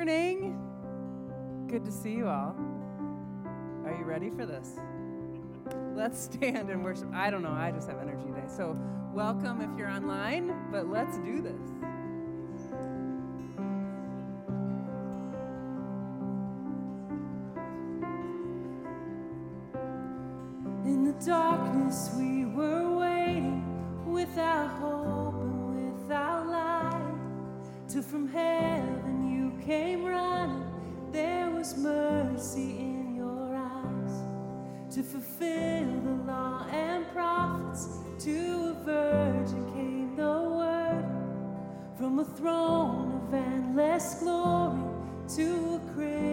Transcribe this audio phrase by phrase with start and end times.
[0.00, 0.58] morning.
[1.68, 2.56] Good to see you all.
[3.84, 4.70] Are you ready for this?
[5.94, 7.12] Let's stand and worship.
[7.12, 8.46] I don't know, I just have energy today.
[8.48, 8.78] So,
[9.12, 11.52] welcome if you're online, but let's do this.
[20.86, 22.29] In the darkness, we
[31.76, 37.88] mercy in your eyes to fulfill the law and prophets.
[38.24, 41.04] To a virgin came the word
[41.96, 44.82] from a throne of endless glory
[45.36, 46.29] to a.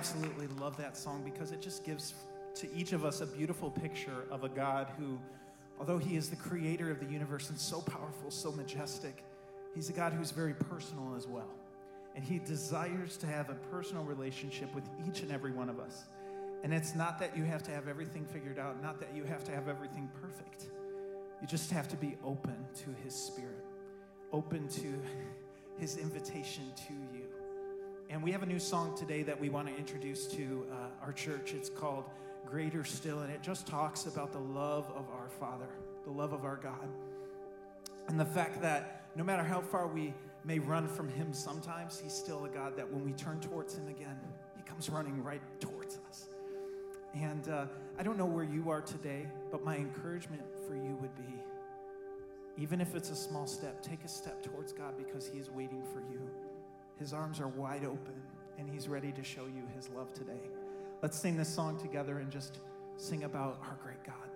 [0.00, 2.14] absolutely love that song because it just gives
[2.54, 5.18] to each of us a beautiful picture of a God who,
[5.78, 9.22] although He is the creator of the universe and so powerful, so majestic,
[9.74, 11.50] He's a God who's very personal as well.
[12.14, 16.04] And He desires to have a personal relationship with each and every one of us.
[16.64, 19.44] And it's not that you have to have everything figured out, not that you have
[19.44, 20.70] to have everything perfect.
[21.42, 23.66] You just have to be open to His Spirit,
[24.32, 24.94] open to
[25.78, 27.09] His invitation to.
[28.10, 31.12] And we have a new song today that we want to introduce to uh, our
[31.12, 31.54] church.
[31.54, 32.06] It's called
[32.44, 35.68] Greater Still, and it just talks about the love of our Father,
[36.02, 36.88] the love of our God,
[38.08, 40.12] and the fact that no matter how far we
[40.44, 43.86] may run from Him sometimes, He's still a God that when we turn towards Him
[43.86, 44.18] again,
[44.56, 46.30] He comes running right towards us.
[47.14, 47.66] And uh,
[47.96, 51.34] I don't know where you are today, but my encouragement for you would be
[52.58, 55.84] even if it's a small step, take a step towards God because He is waiting
[55.94, 56.20] for you.
[57.00, 58.14] His arms are wide open
[58.58, 60.40] and He's ready to show you His love today.
[61.02, 62.60] Let's sing this song together and just
[62.98, 64.29] sing about our great God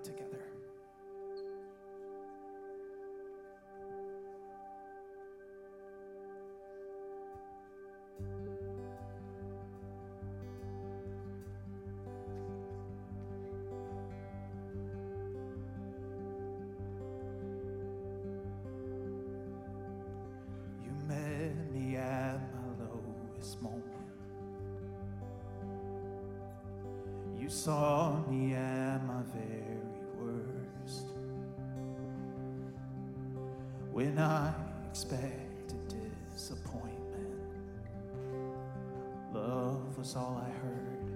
[27.65, 29.81] saw me at my very
[30.21, 31.07] worst.
[33.91, 34.53] When I
[34.91, 35.95] expected
[36.31, 37.41] disappointment,
[39.33, 41.07] love was all I heard.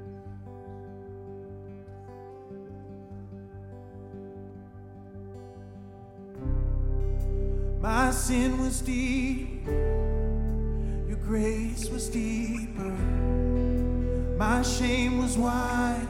[7.82, 12.96] My sin was deep, your grace was deeper.
[14.38, 16.07] My shame was wide,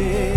[0.00, 0.29] light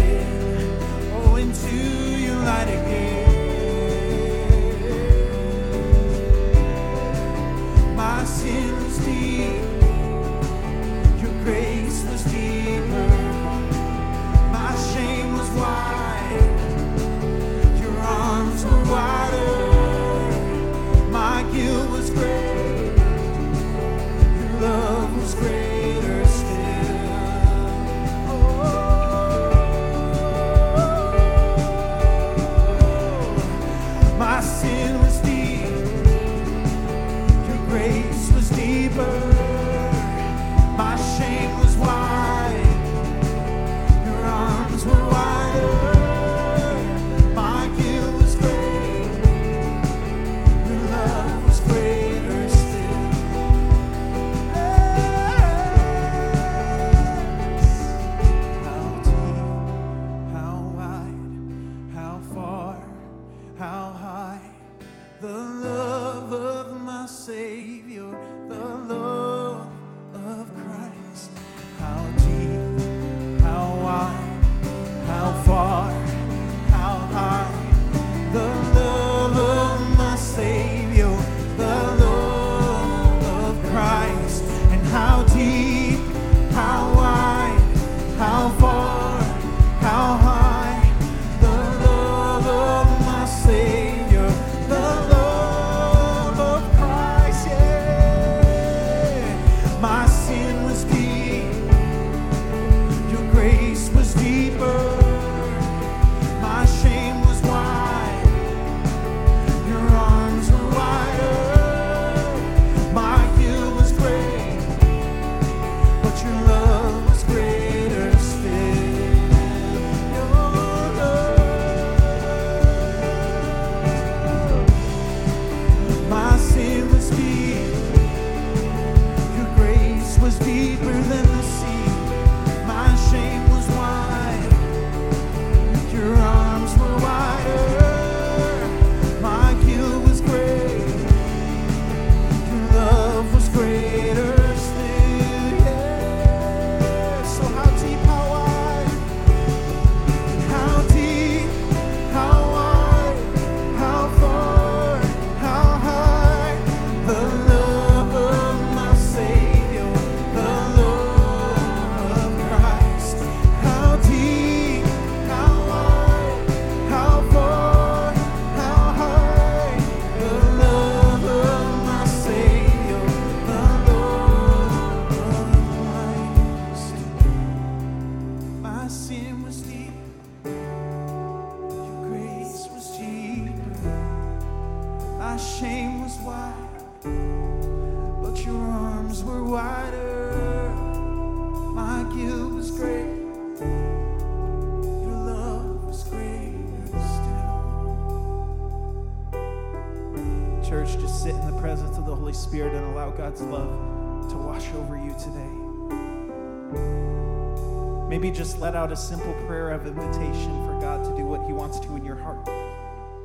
[208.83, 212.03] out a simple prayer of invitation for God to do what He wants to in
[212.03, 212.45] your heart.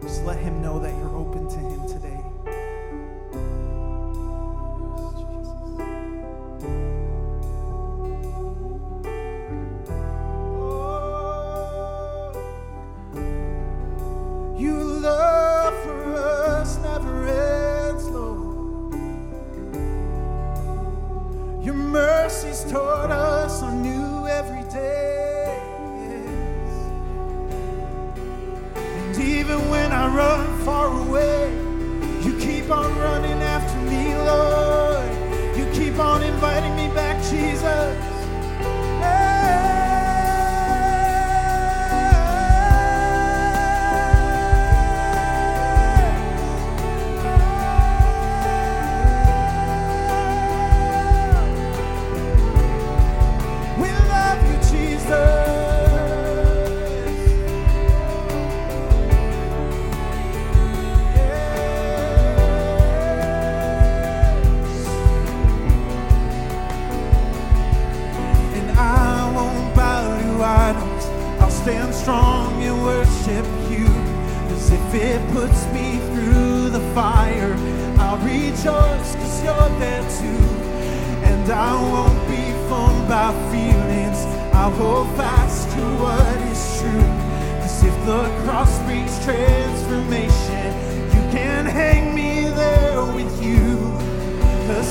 [0.00, 0.87] Just let Him know that.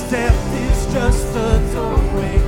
[0.04, 2.47] death is just a doorway.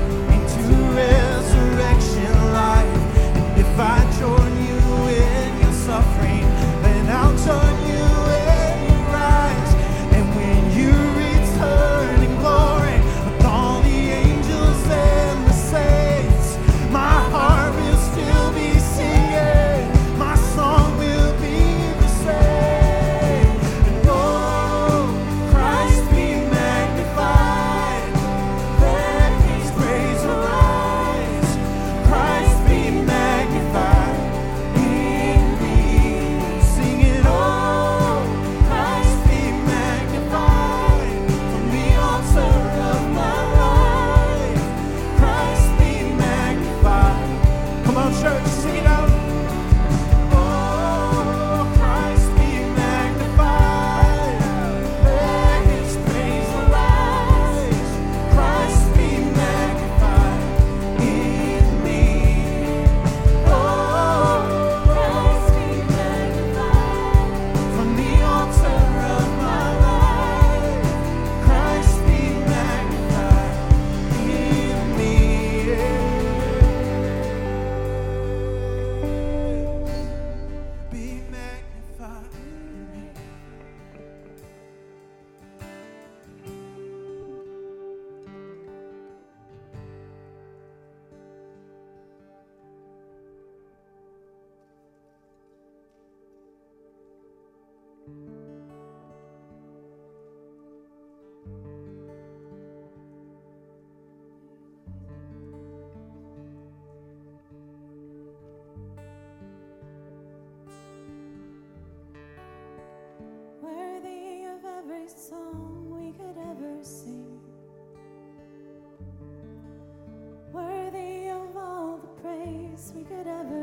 [122.96, 123.59] we could ever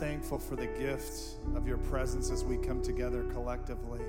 [0.00, 4.00] thankful for the gift of your presence as we come together collectively.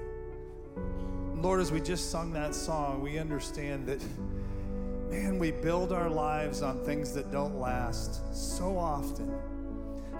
[1.36, 4.02] Lord, as we just sung that song, we understand that,
[5.10, 9.38] man, we build our lives on things that don't last so often.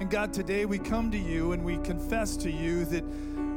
[0.02, 3.06] And God, today we come to you and we confess to you that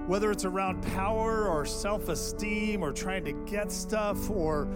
[0.06, 4.68] whether it's around power or self esteem or trying to get stuff or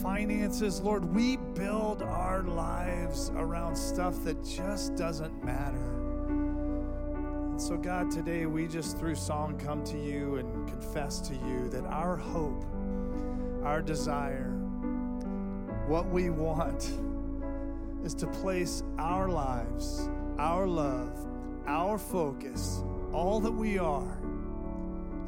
[0.00, 6.03] finances, Lord, we build our lives around stuff that just doesn't matter.
[7.54, 11.68] And so, God, today we just through song come to you and confess to you
[11.68, 12.64] that our hope,
[13.62, 14.50] our desire,
[15.86, 16.90] what we want
[18.02, 21.16] is to place our lives, our love,
[21.68, 24.18] our focus, all that we are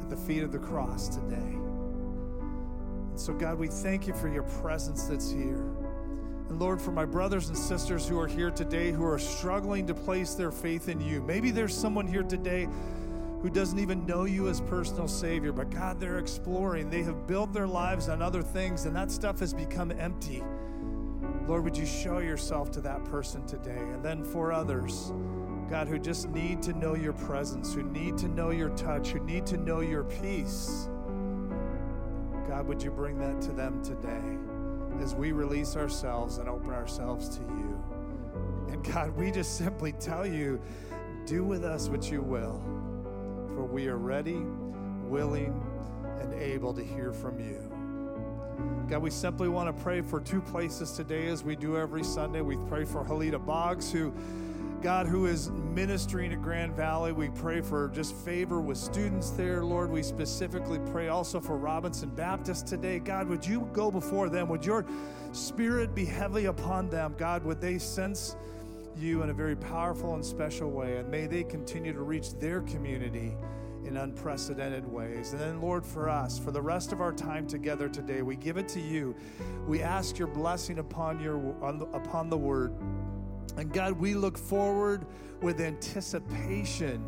[0.01, 1.37] at the feet of the cross today.
[1.37, 5.63] And so, God, we thank you for your presence that's here.
[6.49, 9.93] And Lord, for my brothers and sisters who are here today who are struggling to
[9.93, 12.67] place their faith in you, maybe there's someone here today
[13.41, 16.89] who doesn't even know you as personal Savior, but God, they're exploring.
[16.89, 20.43] They have built their lives on other things, and that stuff has become empty.
[21.47, 23.77] Lord, would you show yourself to that person today?
[23.77, 25.13] And then for others,
[25.69, 29.19] God, who just need to know your presence, who need to know your touch, who
[29.19, 30.89] need to know your peace.
[32.47, 34.46] God, would you bring that to them today
[35.01, 37.83] as we release ourselves and open ourselves to you?
[38.69, 40.59] And God, we just simply tell you,
[41.25, 42.61] do with us what you will,
[43.55, 44.41] for we are ready,
[45.03, 45.63] willing,
[46.21, 47.63] and able to hear from you.
[48.89, 52.41] God, we simply want to pray for two places today as we do every Sunday.
[52.41, 54.13] We pray for Halita Boggs, who
[54.81, 59.63] God, who is ministering at Grand Valley, we pray for just favor with students there.
[59.63, 62.99] Lord, we specifically pray also for Robinson Baptist today.
[62.99, 64.47] God, would you go before them?
[64.49, 64.85] Would your
[65.31, 67.15] spirit be heavily upon them?
[67.17, 68.35] God, would they sense
[68.95, 70.97] you in a very powerful and special way?
[70.97, 73.35] And may they continue to reach their community
[73.85, 75.31] in unprecedented ways.
[75.31, 78.57] And then, Lord, for us, for the rest of our time together today, we give
[78.57, 79.15] it to you.
[79.65, 81.37] We ask your blessing upon your
[81.93, 82.73] upon the word.
[83.55, 85.05] And God, we look forward
[85.41, 87.03] with anticipation,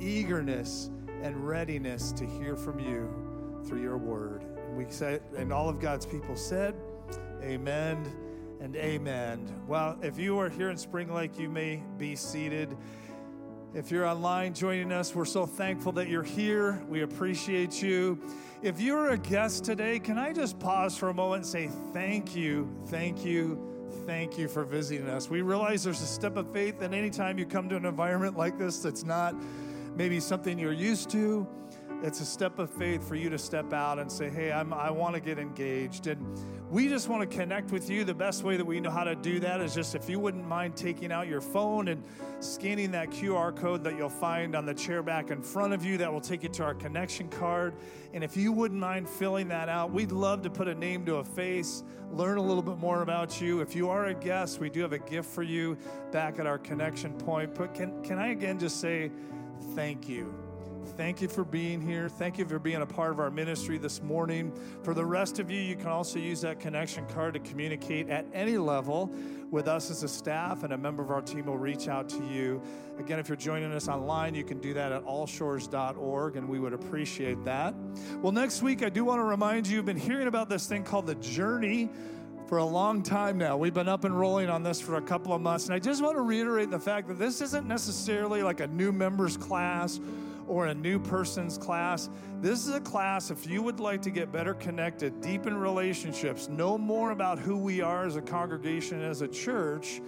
[0.00, 0.90] eagerness,
[1.22, 4.42] and readiness to hear from you through your word.
[4.42, 6.74] And we say, and all of God's people said,
[7.42, 8.04] Amen
[8.60, 9.52] and amen.
[9.68, 12.76] Well, if you are here in Spring Lake, you may be seated.
[13.74, 16.82] If you're online joining us, we're so thankful that you're here.
[16.88, 18.18] We appreciate you.
[18.62, 22.34] If you're a guest today, can I just pause for a moment and say thank
[22.34, 23.75] you, thank you,
[24.06, 25.28] thank you for visiting us.
[25.28, 28.56] We realize there's a step of faith, and anytime you come to an environment like
[28.56, 29.34] this that's not
[29.96, 31.46] maybe something you're used to,
[32.02, 34.90] it's a step of faith for you to step out and say, Hey, I'm, I
[34.90, 36.06] want to get engaged.
[36.06, 36.38] And
[36.70, 38.04] we just want to connect with you.
[38.04, 40.46] The best way that we know how to do that is just if you wouldn't
[40.46, 42.02] mind taking out your phone and
[42.40, 45.96] scanning that QR code that you'll find on the chair back in front of you,
[45.98, 47.74] that will take you to our connection card.
[48.12, 51.16] And if you wouldn't mind filling that out, we'd love to put a name to
[51.16, 53.60] a face, learn a little bit more about you.
[53.60, 55.78] If you are a guest, we do have a gift for you
[56.12, 57.54] back at our connection point.
[57.54, 59.10] But can, can I again just say
[59.74, 60.45] thank you?
[60.86, 62.08] Thank you for being here.
[62.08, 64.52] Thank you for being a part of our ministry this morning.
[64.82, 68.24] For the rest of you, you can also use that connection card to communicate at
[68.32, 69.10] any level
[69.50, 72.24] with us as a staff, and a member of our team will reach out to
[72.26, 72.62] you.
[72.98, 76.72] Again, if you're joining us online, you can do that at allshores.org, and we would
[76.72, 77.74] appreciate that.
[78.22, 80.82] Well, next week, I do want to remind you, you've been hearing about this thing
[80.82, 81.90] called the Journey
[82.46, 83.56] for a long time now.
[83.56, 85.66] We've been up and rolling on this for a couple of months.
[85.66, 88.92] And I just want to reiterate the fact that this isn't necessarily like a new
[88.92, 90.00] members class
[90.48, 92.08] or a new person's class.
[92.40, 96.76] This is a class if you would like to get better connected, deepen relationships, know
[96.76, 100.00] more about who we are as a congregation, as a church.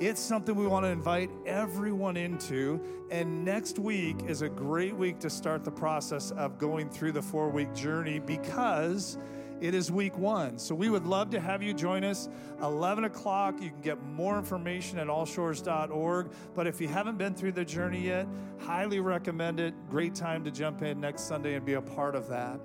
[0.00, 2.80] It's something we want to invite everyone into.
[3.10, 7.22] And next week is a great week to start the process of going through the
[7.22, 9.18] four week journey because
[9.60, 10.58] it is week one.
[10.58, 12.28] So we would love to have you join us.
[12.62, 13.60] 11 o'clock.
[13.60, 16.30] You can get more information at allshores.org.
[16.54, 18.26] But if you haven't been through the journey yet,
[18.60, 19.74] highly recommend it.
[19.90, 22.60] Great time to jump in next Sunday and be a part of that.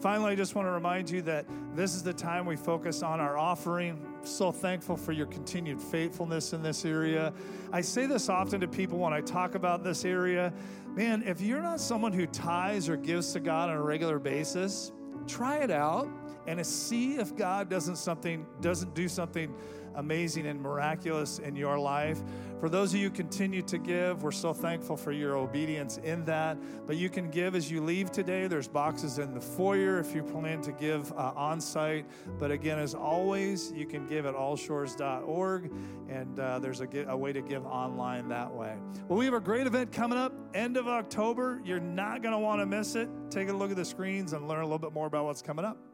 [0.00, 3.20] Finally, I just want to remind you that this is the time we focus on
[3.20, 4.02] our offering.
[4.22, 7.32] So thankful for your continued faithfulness in this area.
[7.72, 10.52] I say this often to people when I talk about this area.
[10.94, 14.92] Man, if you're not someone who tithes or gives to God on a regular basis,
[15.26, 16.08] try it out
[16.48, 19.54] and to see if God doesn't something doesn't do something
[19.96, 22.22] amazing and miraculous in your life.
[22.60, 26.56] For those of you continue to give, we're so thankful for your obedience in that.
[26.86, 28.46] But you can give as you leave today.
[28.46, 32.06] There's boxes in the foyer if you plan to give uh, on site.
[32.38, 35.72] But again, as always, you can give at allshores.org,
[36.08, 38.76] and uh, there's a, a way to give online that way.
[39.08, 41.60] Well, we have a great event coming up end of October.
[41.64, 43.08] You're not going to want to miss it.
[43.30, 45.64] Take a look at the screens and learn a little bit more about what's coming
[45.64, 45.87] up.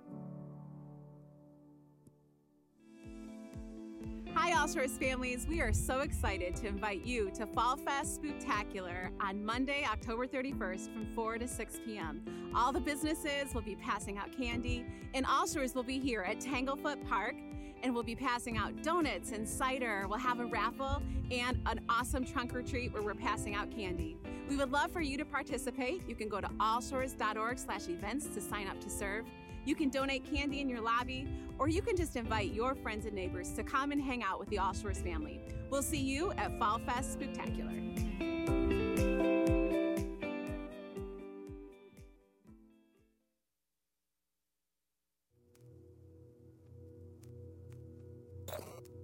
[4.45, 5.47] Hi, All Shores families.
[5.49, 10.93] We are so excited to invite you to Fall Fest Spooktacular on Monday, October 31st
[10.93, 12.53] from 4 to 6 p.m.
[12.55, 16.41] All the businesses will be passing out candy, and All Shores will be here at
[16.41, 17.37] Tanglefoot Park
[17.83, 20.05] and we'll be passing out donuts and cider.
[20.09, 24.19] We'll have a raffle and an awesome trunk or treat where we're passing out candy.
[24.49, 26.03] We would love for you to participate.
[26.07, 29.25] You can go to allshores.org slash events to sign up to serve.
[29.66, 31.27] You can donate candy in your lobby,
[31.59, 34.50] or you can just invite your friends and neighbors to come and hang out with
[34.50, 35.40] the All Shores family.
[35.70, 37.70] We'll see you at Fall Fest Spooktacular.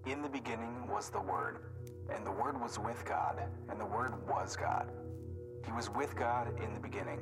[0.07, 1.73] In the beginning was the Word,
[2.15, 4.91] and the Word was with God, and the Word was God.
[5.65, 7.21] He was with God in the beginning.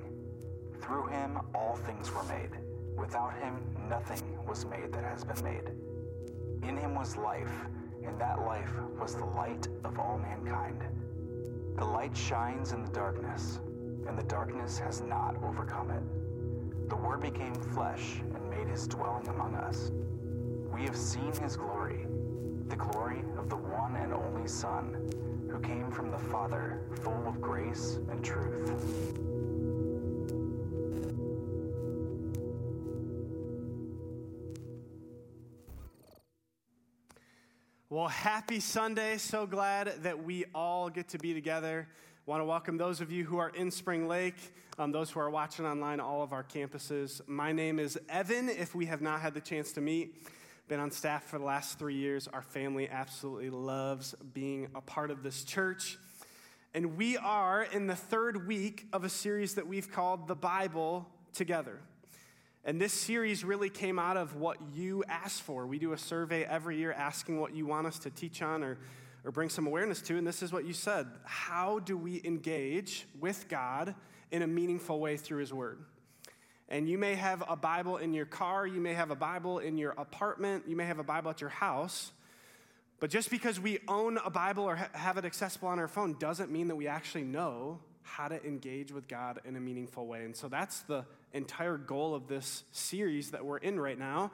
[0.80, 2.67] Through him all things were made.
[2.98, 3.56] Without him
[3.88, 5.70] nothing was made that has been made.
[6.68, 7.52] In him was life,
[8.04, 10.82] and that life was the light of all mankind.
[11.76, 13.60] The light shines in the darkness,
[14.06, 16.88] and the darkness has not overcome it.
[16.88, 19.92] The Word became flesh and made his dwelling among us.
[20.74, 22.06] We have seen his glory,
[22.66, 25.10] the glory of the one and only Son,
[25.50, 29.18] who came from the Father, full of grace and truth.
[37.90, 39.16] Well, happy Sunday.
[39.16, 41.88] So glad that we all get to be together.
[42.26, 44.34] Want to welcome those of you who are in Spring Lake,
[44.78, 47.26] um, those who are watching online, all of our campuses.
[47.26, 50.28] My name is Evan, if we have not had the chance to meet.
[50.68, 52.28] Been on staff for the last three years.
[52.28, 55.96] Our family absolutely loves being a part of this church.
[56.74, 61.08] And we are in the third week of a series that we've called The Bible
[61.32, 61.80] Together.
[62.64, 65.66] And this series really came out of what you asked for.
[65.66, 68.78] We do a survey every year asking what you want us to teach on or,
[69.24, 70.16] or bring some awareness to.
[70.16, 73.94] And this is what you said How do we engage with God
[74.30, 75.84] in a meaningful way through His Word?
[76.68, 79.78] And you may have a Bible in your car, you may have a Bible in
[79.78, 82.12] your apartment, you may have a Bible at your house.
[83.00, 86.16] But just because we own a Bible or ha- have it accessible on our phone
[86.18, 90.24] doesn't mean that we actually know how to engage with God in a meaningful way.
[90.24, 94.30] And so that's the entire goal of this series that we're in right now.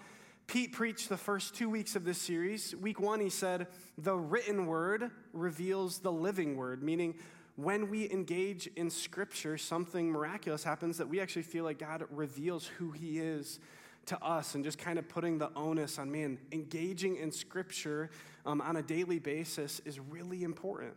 [0.46, 2.74] Pete preached the first two weeks of this series.
[2.76, 7.14] Week one, he said, The written word reveals the living word, meaning
[7.56, 12.66] when we engage in Scripture, something miraculous happens that we actually feel like God reveals
[12.66, 13.60] who He is
[14.06, 16.38] to us and just kind of putting the onus on man.
[16.52, 18.10] Engaging in Scripture
[18.44, 20.94] um, on a daily basis is really important.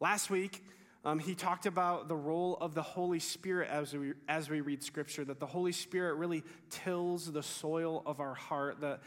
[0.00, 0.64] Last week,
[1.04, 4.82] um, he talked about the role of the Holy Spirit as we, as we read
[4.82, 9.00] Scripture, that the Holy Spirit really tills the soil of our heart, that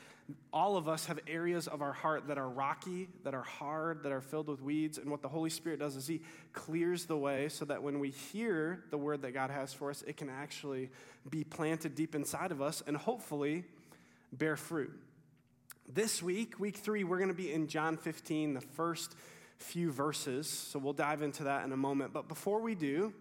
[0.54, 4.14] all of us have areas of our heart that are rocky, that are hard, that
[4.14, 4.98] are filled with weeds.
[4.98, 6.22] And what the Holy Spirit does is He
[6.54, 10.02] clears the way so that when we hear the word that God has for us,
[10.08, 10.90] it can actually
[11.30, 13.66] be planted deep inside of us and hopefully
[14.32, 14.92] bear fruit.
[15.94, 19.14] This week, week three, we're going to be in John 15, the first
[19.62, 20.48] few verses.
[20.48, 22.14] So we'll dive into that in a moment.
[22.14, 23.14] But before we do,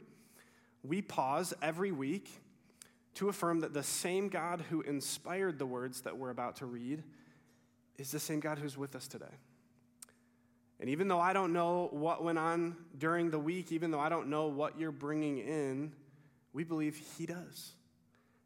[0.82, 2.30] we pause every week
[3.14, 7.02] to affirm that the same God who inspired the words that we're about to read
[7.98, 9.26] is the same God who's with us today.
[10.80, 14.08] And even though I don't know what went on during the week, even though I
[14.08, 15.92] don't know what you're bringing in,
[16.52, 17.72] we believe He does.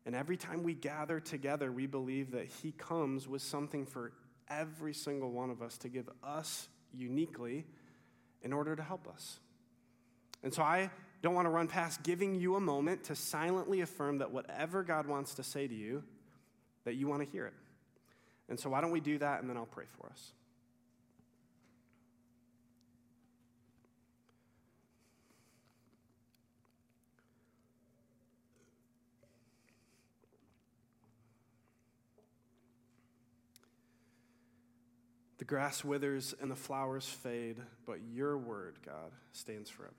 [0.05, 4.13] And every time we gather together, we believe that He comes with something for
[4.49, 7.65] every single one of us to give us uniquely
[8.45, 9.41] in order to help us.
[10.43, 10.91] And so I
[11.23, 15.07] don't want to run past giving you a moment to silently affirm that whatever God
[15.07, 16.05] wants to say to you,
[16.85, 17.55] that you want to hear it.
[18.49, 20.33] And so why don't we do that and then I'll pray for us.
[35.39, 39.95] The grass withers and the flowers fade, but your word, God, stands forever.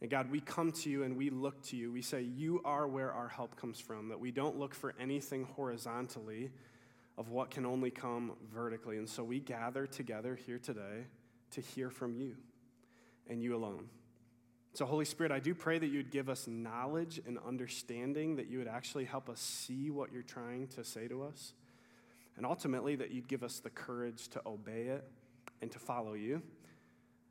[0.00, 1.90] And God, we come to you and we look to you.
[1.90, 5.44] We say, You are where our help comes from, that we don't look for anything
[5.56, 6.50] horizontally
[7.16, 8.98] of what can only come vertically.
[8.98, 11.06] And so we gather together here today
[11.52, 12.36] to hear from you
[13.28, 13.88] and you alone.
[14.74, 18.48] So, Holy Spirit, I do pray that you would give us knowledge and understanding, that
[18.48, 21.52] you would actually help us see what you're trying to say to us,
[22.36, 25.04] and ultimately that you'd give us the courage to obey it
[25.62, 26.42] and to follow you.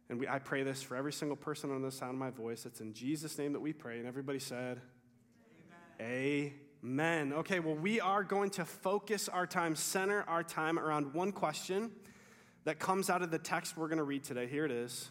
[0.10, 2.66] And we, I pray this for every single person on the sound of my voice.
[2.66, 4.00] It's in Jesus' name that we pray.
[4.00, 4.82] And everybody said,
[6.00, 6.54] Amen.
[6.84, 7.34] Amen.
[7.34, 11.92] Okay, well, we are going to focus our time, center our time around one question
[12.66, 14.48] that comes out of the text we're going to read today.
[14.48, 15.10] Here it is.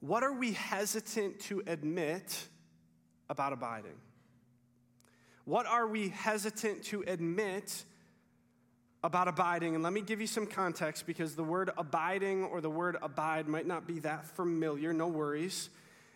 [0.00, 2.48] What are we hesitant to admit
[3.28, 3.96] about abiding?
[5.48, 7.84] What are we hesitant to admit
[9.02, 9.74] about abiding?
[9.74, 13.48] And let me give you some context because the word abiding or the word abide
[13.48, 14.92] might not be that familiar.
[14.92, 15.70] No worries.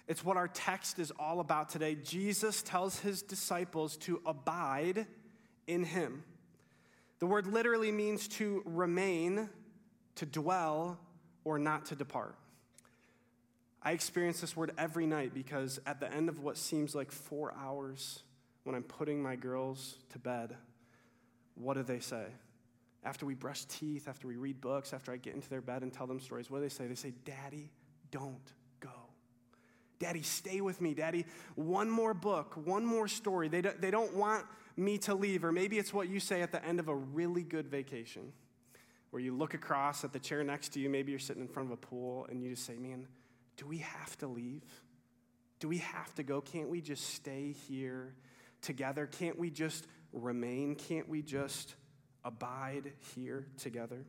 [0.06, 1.94] It's what our text is all about today.
[1.94, 5.06] Jesus tells his disciples to abide
[5.66, 6.24] in him.
[7.18, 9.48] The word literally means to remain,
[10.16, 10.98] to dwell,
[11.42, 12.36] or not to depart.
[13.82, 17.54] I experience this word every night because at the end of what seems like four
[17.58, 18.24] hours,
[18.64, 20.56] when I'm putting my girls to bed,
[21.54, 22.26] what do they say?
[23.04, 25.92] After we brush teeth, after we read books, after I get into their bed and
[25.92, 26.86] tell them stories, what do they say?
[26.86, 27.70] They say, Daddy,
[28.10, 28.90] don't go.
[29.98, 30.94] Daddy, stay with me.
[30.94, 33.48] Daddy, one more book, one more story.
[33.48, 34.44] They don't, they don't want
[34.76, 35.44] me to leave.
[35.44, 38.32] Or maybe it's what you say at the end of a really good vacation,
[39.10, 40.88] where you look across at the chair next to you.
[40.88, 43.06] Maybe you're sitting in front of a pool and you just say, Man,
[43.56, 44.64] do we have to leave?
[45.58, 46.40] Do we have to go?
[46.40, 48.14] Can't we just stay here
[48.62, 49.06] together?
[49.06, 50.74] Can't we just remain?
[50.74, 51.74] Can't we just
[52.24, 54.04] abide here together?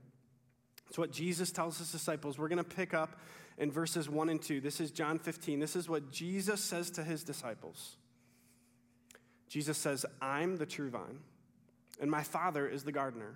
[0.87, 2.37] It's what Jesus tells his disciples.
[2.37, 3.19] We're going to pick up
[3.57, 4.61] in verses 1 and 2.
[4.61, 5.59] This is John 15.
[5.59, 7.97] This is what Jesus says to his disciples.
[9.47, 11.19] Jesus says, I'm the true vine,
[12.01, 13.35] and my Father is the gardener.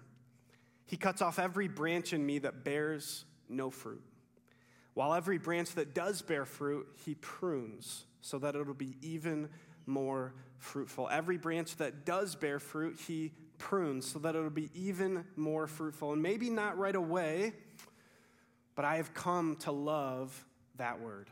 [0.86, 4.02] He cuts off every branch in me that bears no fruit
[4.98, 9.48] while every branch that does bear fruit, he prunes so that it'll be even
[9.88, 11.10] more fruitful.
[11.10, 16.14] Every branch that does bear fruit, he prunes so that it'll be even more fruitful.
[16.14, 17.54] And maybe not right away,
[18.76, 20.46] but I have come to love
[20.76, 21.30] that word.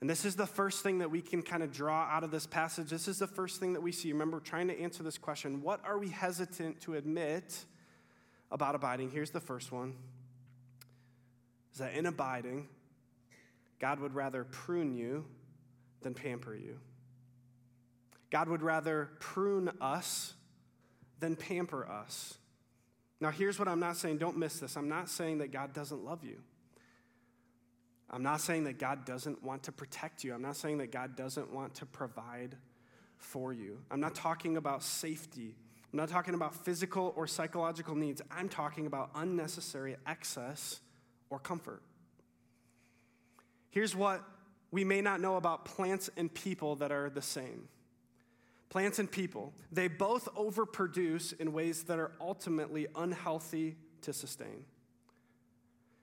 [0.00, 2.46] And this is the first thing that we can kind of draw out of this
[2.46, 2.90] passage.
[2.90, 4.12] This is the first thing that we see.
[4.12, 7.64] Remember, trying to answer this question what are we hesitant to admit
[8.50, 9.10] about abiding?
[9.10, 9.94] Here's the first one
[11.72, 12.68] is that in abiding,
[13.78, 15.24] God would rather prune you
[16.02, 16.78] than pamper you.
[18.30, 20.34] God would rather prune us
[21.20, 22.38] than pamper us.
[23.20, 24.18] Now, here's what I'm not saying.
[24.18, 24.76] Don't miss this.
[24.76, 26.38] I'm not saying that God doesn't love you.
[28.10, 30.34] I'm not saying that God doesn't want to protect you.
[30.34, 32.56] I'm not saying that God doesn't want to provide
[33.18, 33.78] for you.
[33.90, 35.56] I'm not talking about safety.
[35.92, 38.20] I'm not talking about physical or psychological needs.
[38.30, 40.80] I'm talking about unnecessary excess
[41.30, 41.82] or comfort.
[43.70, 44.22] Here's what
[44.70, 47.68] we may not know about plants and people that are the same.
[48.68, 54.64] Plants and people, they both overproduce in ways that are ultimately unhealthy to sustain.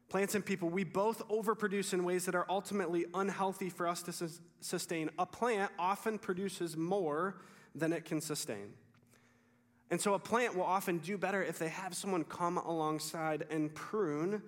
[0.10, 4.30] Plants and people, we both overproduce in ways that are ultimately unhealthy for us to
[4.62, 5.10] sustain.
[5.18, 7.42] A plant often produces more
[7.74, 8.74] than it can sustain.
[9.90, 13.74] And so a plant will often do better if they have someone come alongside and
[13.74, 14.42] prune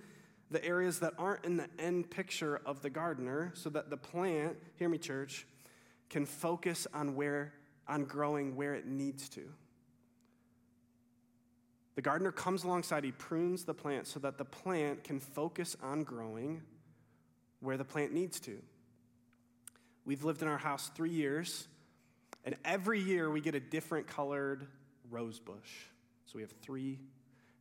[0.51, 4.57] the areas that aren't in the end picture of the gardener so that the plant,
[4.77, 5.47] hear me, church,
[6.09, 7.53] can focus on where,
[7.87, 9.41] on growing where it needs to.
[11.95, 16.03] The gardener comes alongside, he prunes the plant so that the plant can focus on
[16.03, 16.61] growing
[17.61, 18.57] where the plant needs to.
[20.05, 21.67] We've lived in our house three years,
[22.43, 24.67] and every year we get a different colored
[25.09, 25.71] rose bush.
[26.25, 26.99] So we have three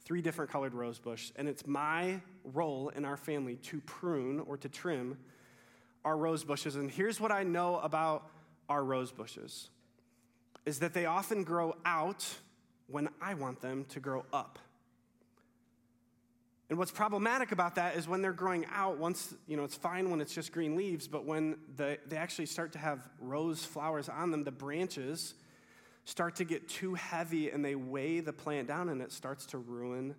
[0.05, 2.21] three different colored rose bush, and it's my
[2.53, 5.17] role in our family to prune or to trim
[6.05, 6.77] our rose bushes.
[6.77, 8.31] And here's what I know about
[8.69, 9.71] our rose bushes
[10.67, 12.27] is that they often grow out
[12.87, 14.59] when I want them to grow up.
[16.71, 20.11] And what's problematic about that is when they're growing out, once, you know, it's fine
[20.11, 24.09] when it's just green leaves, but when the, they actually start to have rose flowers
[24.09, 25.35] on them, the branches
[26.05, 29.59] start to get too heavy and they weigh the plant down and it starts to
[29.59, 30.15] ruin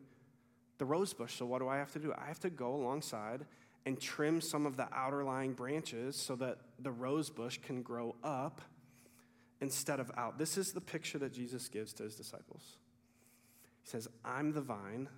[0.78, 1.36] the rose bush.
[1.36, 2.14] So, what do I have to do?
[2.14, 3.46] I have to go alongside
[3.86, 8.16] and trim some of the outer lying branches so that the rose bush can grow
[8.24, 8.62] up
[9.62, 10.38] instead of out.
[10.38, 12.78] This is the picture that Jesus gives to his disciples.
[13.84, 15.10] He says, I'm the vine,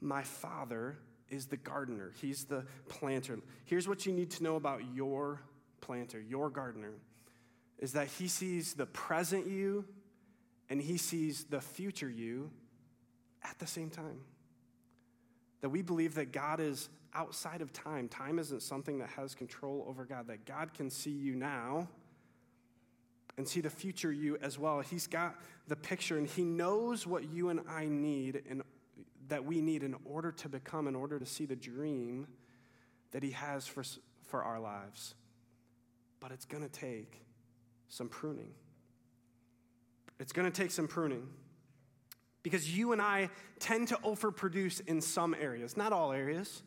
[0.00, 0.98] my Father
[1.28, 3.38] is the gardener, he's the planter.
[3.64, 5.40] Here's what you need to know about your
[5.80, 6.94] planter, your gardener
[7.78, 9.84] is that he sees the present you
[10.70, 12.48] and he sees the future you
[13.42, 14.20] at the same time.
[15.62, 18.08] that we believe that God is outside of time.
[18.08, 21.88] Time isn't something that has control over God, that God can see you now
[23.36, 24.80] and see the future you as well.
[24.80, 25.36] He's got
[25.68, 28.62] the picture and He knows what you and I need and
[29.28, 32.26] that we need in order to become, in order to see the dream
[33.12, 33.84] that He has for,
[34.26, 35.14] for our lives.
[36.20, 37.22] But it's going to take
[37.88, 38.52] some pruning.
[40.18, 41.28] It's going to take some pruning
[42.42, 46.62] because you and I tend to overproduce in some areas, not all areas,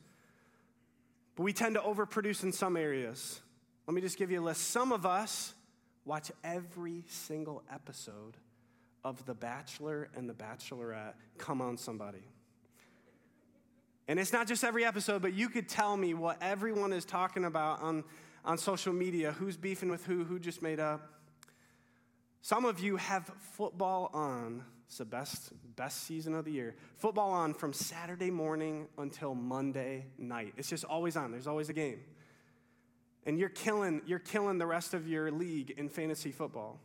[1.36, 3.42] but we tend to overproduce in some areas.
[3.88, 4.70] Let me just give you a list.
[4.70, 5.54] Some of us
[6.06, 8.38] watch every single episode
[9.04, 11.14] of The Bachelor and The Bachelorette.
[11.38, 12.24] Come on, somebody.
[14.08, 17.46] And it's not just every episode, but you could tell me what everyone is talking
[17.46, 18.04] about on,
[18.44, 21.12] on social media who's beefing with who, who just made up.
[22.42, 24.64] Some of you have football on.
[24.88, 26.76] It's the best, best season of the year.
[26.98, 30.54] Football on from Saturday morning until Monday night.
[30.56, 31.32] It's just always on.
[31.32, 32.00] There's always a game.
[33.26, 36.80] And you're killing, you're killing the rest of your league in fantasy football.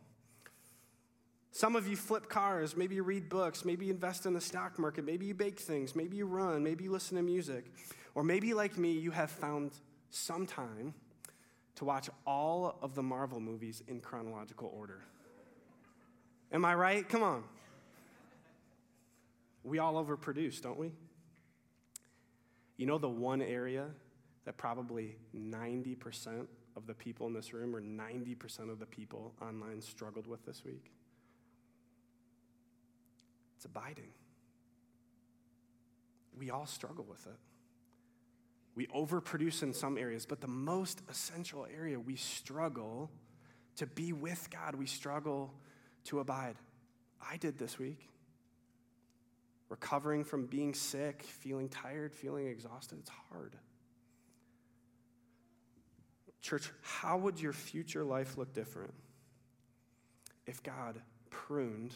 [1.51, 4.79] Some of you flip cars, maybe you read books, maybe you invest in the stock
[4.79, 7.71] market, maybe you bake things, maybe you run, maybe you listen to music.
[8.15, 9.71] Or maybe, like me, you have found
[10.09, 10.93] some time
[11.75, 15.01] to watch all of the Marvel movies in chronological order.
[16.51, 17.07] Am I right?
[17.07, 17.43] Come on.
[19.63, 20.91] We all overproduce, don't we?
[22.77, 23.87] You know the one area
[24.45, 29.81] that probably 90% of the people in this room or 90% of the people online
[29.81, 30.91] struggled with this week?
[33.57, 34.11] It's abiding.
[36.37, 37.37] We all struggle with it.
[38.73, 43.11] We overproduce in some areas, but the most essential area we struggle
[43.75, 45.53] to be with God, we struggle
[46.05, 46.55] to abide.
[47.21, 48.09] I did this week.
[49.69, 53.55] Recovering from being sick, feeling tired, feeling exhausted, it's hard.
[56.41, 58.93] Church, how would your future life look different
[60.47, 61.93] if God pruned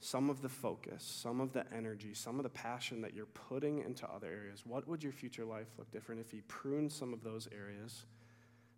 [0.00, 3.78] some of the focus, some of the energy, some of the passion that you're putting
[3.78, 4.64] into other areas?
[4.66, 8.04] What would your future life look different if He pruned some of those areas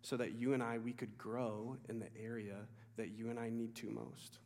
[0.03, 2.57] so that you and I, we could grow in the area
[2.97, 4.37] that you and I need to most?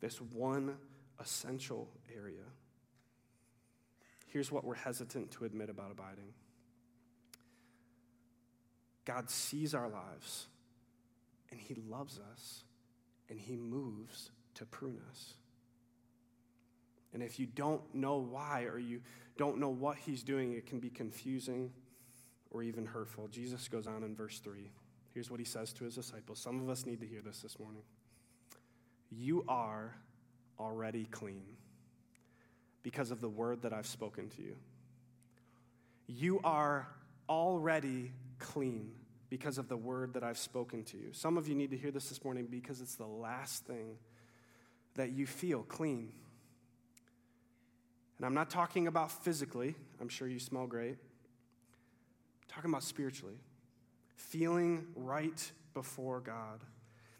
[0.00, 0.76] This one
[1.20, 2.42] essential area.
[4.26, 6.32] Here's what we're hesitant to admit about abiding.
[9.10, 10.46] God sees our lives
[11.50, 12.62] and He loves us
[13.28, 15.34] and He moves to prune us.
[17.12, 19.00] And if you don't know why or you
[19.36, 21.72] don't know what He's doing, it can be confusing
[22.52, 23.26] or even hurtful.
[23.26, 24.70] Jesus goes on in verse 3.
[25.12, 26.38] Here's what He says to His disciples.
[26.38, 27.82] Some of us need to hear this this morning.
[29.10, 29.92] You are
[30.56, 31.42] already clean
[32.84, 34.54] because of the word that I've spoken to you.
[36.06, 36.86] You are
[37.28, 38.92] already clean
[39.30, 41.12] because of the word that I've spoken to you.
[41.12, 43.96] Some of you need to hear this this morning because it's the last thing
[44.96, 46.12] that you feel clean.
[48.18, 50.98] And I'm not talking about physically, I'm sure you smell great.
[50.98, 53.38] I'm talking about spiritually.
[54.16, 56.60] Feeling right before God.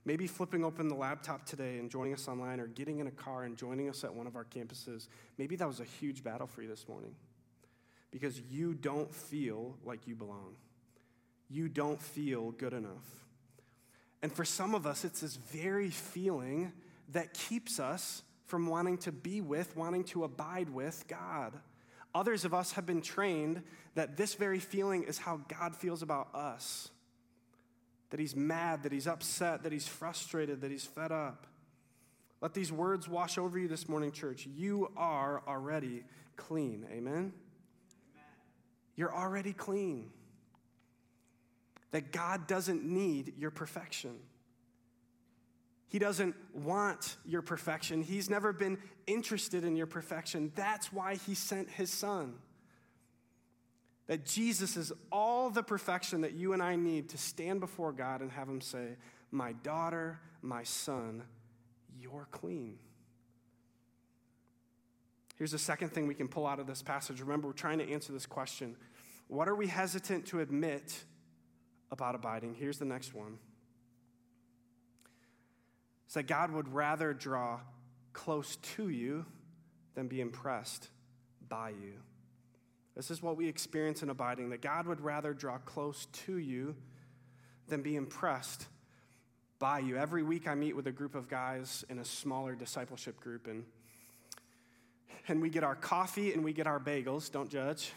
[0.04, 3.44] Maybe flipping open the laptop today and joining us online, or getting in a car
[3.44, 5.06] and joining us at one of our campuses.
[5.38, 7.14] Maybe that was a huge battle for you this morning
[8.10, 10.56] because you don't feel like you belong
[11.50, 13.26] you don't feel good enough.
[14.22, 16.72] And for some of us, it's this very feeling
[17.12, 21.54] that keeps us from wanting to be with, wanting to abide with God.
[22.14, 23.62] Others of us have been trained
[23.94, 26.90] that this very feeling is how God feels about us
[28.10, 31.46] that he's mad, that he's upset, that he's frustrated, that he's fed up.
[32.40, 34.46] Let these words wash over you this morning, church.
[34.46, 36.02] You are already
[36.36, 36.86] clean.
[36.90, 37.12] Amen?
[37.12, 37.32] Amen.
[38.96, 40.10] You're already clean
[41.90, 44.16] that God doesn't need your perfection.
[45.88, 48.02] He doesn't want your perfection.
[48.02, 48.78] He's never been
[49.08, 50.52] interested in your perfection.
[50.54, 52.34] That's why he sent his son.
[54.06, 58.20] That Jesus is all the perfection that you and I need to stand before God
[58.20, 58.96] and have him say,
[59.32, 61.24] My daughter, my son,
[61.98, 62.78] you're clean.
[65.36, 67.20] Here's the second thing we can pull out of this passage.
[67.20, 68.76] Remember, we're trying to answer this question
[69.26, 71.04] What are we hesitant to admit
[71.90, 72.54] about abiding.
[72.54, 73.38] Here's the next one.
[76.06, 77.60] It's that God would rather draw
[78.12, 79.24] close to you
[79.94, 80.88] than be impressed
[81.48, 81.94] by you.
[82.96, 86.74] This is what we experience in abiding that God would rather draw close to you
[87.68, 88.66] than be impressed
[89.58, 89.96] by you.
[89.96, 93.64] Every week I meet with a group of guys in a smaller discipleship group, and
[95.28, 97.92] and we get our coffee and we get our bagels, don't judge,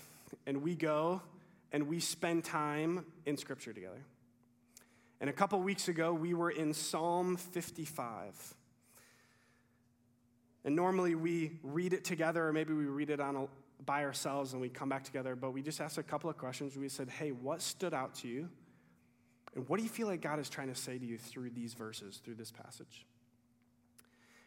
[0.46, 1.22] and we go
[1.74, 4.06] and we spend time in Scripture together.
[5.20, 8.56] And a couple weeks ago, we were in Psalm 55.
[10.66, 13.48] And normally we read it together, or maybe we read it on a,
[13.86, 16.78] by ourselves and we come back together, but we just asked a couple of questions.
[16.78, 18.50] We said, Hey, what stood out to you?
[19.56, 21.74] And what do you feel like God is trying to say to you through these
[21.74, 23.06] verses, through this passage?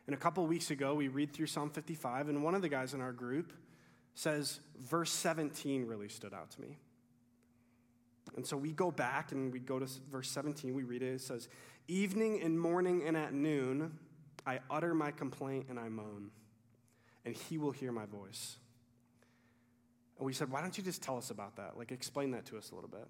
[0.06, 2.94] And a couple weeks ago, we read through Psalm 55, and one of the guys
[2.94, 3.52] in our group
[4.14, 6.78] says, verse 17 really stood out to me.
[8.34, 11.14] And so we go back and we go to verse 17, we read it.
[11.14, 11.48] It says,
[11.88, 13.98] Evening and morning and at noon,
[14.46, 16.30] I utter my complaint and I moan,
[17.24, 18.56] and he will hear my voice.
[20.18, 21.78] And we said, Why don't you just tell us about that?
[21.78, 23.06] Like, explain that to us a little bit.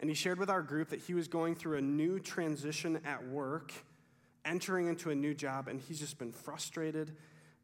[0.00, 3.26] And he shared with our group that he was going through a new transition at
[3.28, 3.72] work,
[4.44, 7.16] entering into a new job, and he's just been frustrated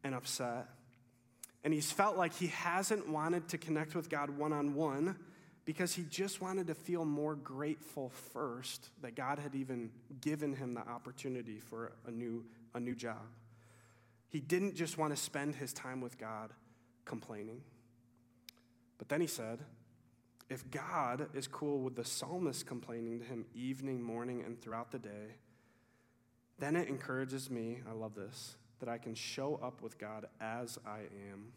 [0.03, 0.69] and upset.
[1.65, 5.17] And he's felt like he hasn't wanted to connect with God one on one
[5.65, 9.91] because he just wanted to feel more grateful first that God had even
[10.21, 12.45] given him the opportunity for a new,
[12.75, 13.23] a new job.
[14.29, 16.51] He didn't just want to spend his time with God
[17.05, 17.61] complaining.
[18.99, 19.61] But then he said,
[20.49, 24.99] if God is cool with the psalmist complaining to him evening, morning, and throughout the
[24.99, 25.37] day,
[26.59, 30.79] then it encourages me, I love this, that I can show up with God as
[30.87, 31.01] I
[31.31, 31.53] am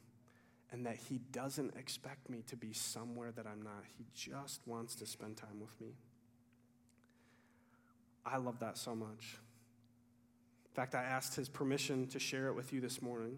[0.76, 3.86] and that He doesn't expect me to be somewhere that I'm not.
[3.97, 5.95] He just wants to spend time with me.
[8.26, 9.38] I love that so much.
[10.65, 13.38] In fact, I asked His permission to share it with you this morning.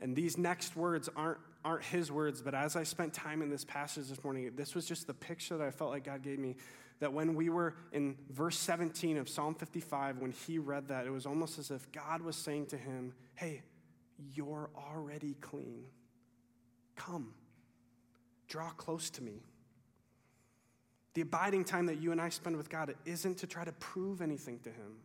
[0.00, 3.64] And these next words aren't, aren't his words, but as I spent time in this
[3.64, 6.56] passage this morning, this was just the picture that I felt like God gave me.
[6.98, 11.10] That when we were in verse 17 of Psalm 55, when he read that, it
[11.10, 13.62] was almost as if God was saying to him, Hey,
[14.34, 15.84] you're already clean.
[16.96, 17.34] Come,
[18.48, 19.42] draw close to me.
[21.14, 24.20] The abiding time that you and I spend with God isn't to try to prove
[24.20, 24.98] anything to Him,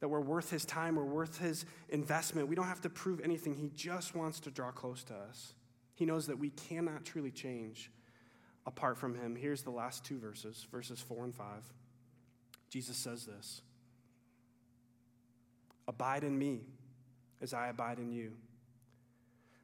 [0.00, 2.48] that we're worth His time, we're worth His investment.
[2.48, 3.54] We don't have to prove anything.
[3.54, 5.54] He just wants to draw close to us.
[5.94, 7.90] He knows that we cannot truly change
[8.66, 9.34] apart from Him.
[9.34, 11.46] Here's the last two verses, verses 4 and 5.
[12.70, 13.62] Jesus says this
[15.88, 16.60] Abide in me
[17.46, 18.32] as I abide in you.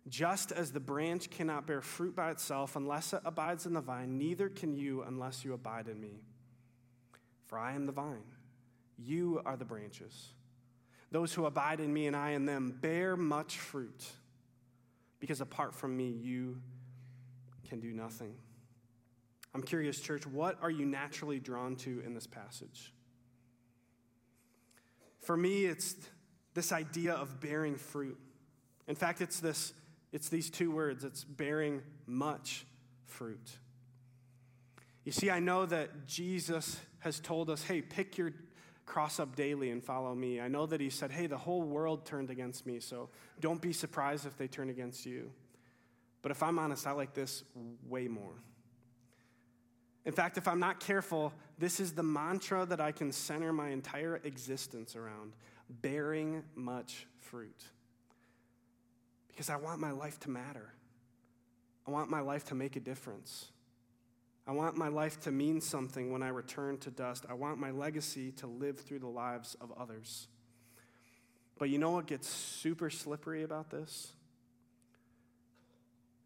[0.08, 4.18] Just as the branch cannot bear fruit by itself unless it abides in the vine,
[4.18, 6.22] neither can you unless you abide in me.
[7.48, 8.22] For I am the vine,
[8.96, 10.28] you are the branches.
[11.10, 14.04] Those who abide in me and I in them bear much fruit,
[15.18, 16.62] because apart from me, you
[17.68, 18.34] can do nothing.
[19.54, 22.92] I'm curious, church, what are you naturally drawn to in this passage?
[25.20, 25.96] For me, it's
[26.54, 28.18] this idea of bearing fruit.
[28.86, 29.72] In fact, it's this
[30.12, 31.04] it's these two words.
[31.04, 32.66] It's bearing much
[33.06, 33.58] fruit.
[35.04, 38.32] You see, I know that Jesus has told us, "Hey, pick your
[38.84, 42.04] cross up daily and follow me." I know that he said, "Hey, the whole world
[42.04, 43.08] turned against me, so
[43.40, 45.32] don't be surprised if they turn against you."
[46.20, 47.42] But if I'm honest, I like this
[47.88, 48.34] way more.
[50.04, 53.68] In fact, if I'm not careful, this is the mantra that I can center my
[53.68, 55.32] entire existence around
[55.80, 57.64] bearing much fruit.
[59.28, 60.74] Because I want my life to matter.
[61.86, 63.46] I want my life to make a difference.
[64.46, 67.24] I want my life to mean something when I return to dust.
[67.28, 70.26] I want my legacy to live through the lives of others.
[71.58, 74.12] But you know what gets super slippery about this?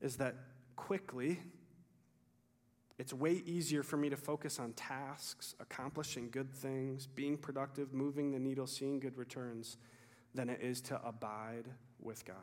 [0.00, 0.34] Is that
[0.76, 1.40] quickly,
[2.98, 8.32] it's way easier for me to focus on tasks, accomplishing good things, being productive, moving
[8.32, 9.76] the needle, seeing good returns,
[10.34, 11.64] than it is to abide
[12.00, 12.36] with God.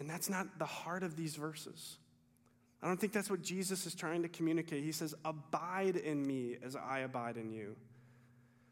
[0.00, 1.98] And that's not the heart of these verses.
[2.82, 4.82] I don't think that's what Jesus is trying to communicate.
[4.82, 7.76] He says, Abide in me as I abide in you.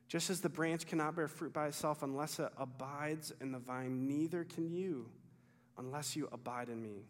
[0.09, 4.09] Just as the branch cannot bear fruit by itself unless it abides in the vine,
[4.09, 5.07] neither can you
[5.79, 7.05] unless you abide in me.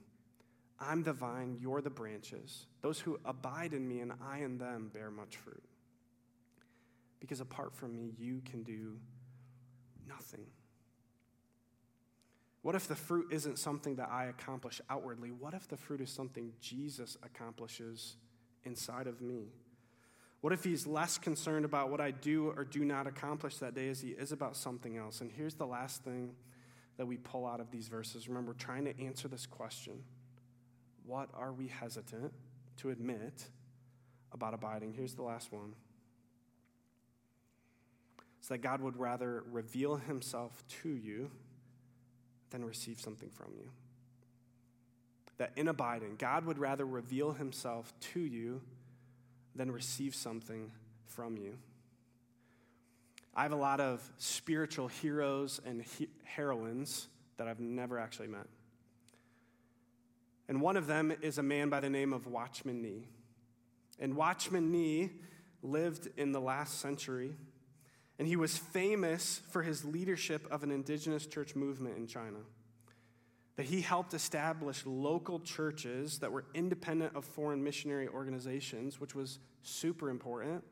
[0.81, 2.67] I'm the vine, you're the branches.
[2.81, 5.63] Those who abide in me and I in them bear much fruit.
[7.21, 8.97] Because apart from me, you can do
[10.09, 10.47] nothing.
[12.63, 15.31] What if the fruit isn't something that I accomplish outwardly?
[15.31, 18.17] What if the fruit is something Jesus accomplishes
[18.65, 19.49] inside of me?
[20.41, 23.89] What if he's less concerned about what I do or do not accomplish that day
[23.89, 25.21] as he is about something else?
[25.21, 26.35] And here's the last thing
[26.97, 28.29] that we pull out of these verses.
[28.29, 30.03] Remember, trying to answer this question
[31.11, 32.33] what are we hesitant
[32.77, 33.49] to admit
[34.31, 34.93] about abiding?
[34.93, 35.75] Here's the last one.
[38.39, 41.33] It's that God would rather reveal himself to you
[42.51, 43.69] than receive something from you.
[45.39, 48.61] That in abiding, God would rather reveal himself to you
[49.57, 50.71] than receive something
[51.07, 51.59] from you.
[53.35, 58.47] I have a lot of spiritual heroes and he- heroines that I've never actually met.
[60.51, 63.07] And one of them is a man by the name of Watchman Nee.
[64.01, 65.11] And Watchman Nee
[65.63, 67.37] lived in the last century,
[68.19, 72.39] and he was famous for his leadership of an indigenous church movement in China.
[73.55, 79.39] That he helped establish local churches that were independent of foreign missionary organizations, which was
[79.63, 80.65] super important